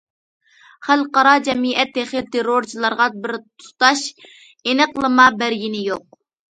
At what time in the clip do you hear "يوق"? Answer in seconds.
5.93-6.23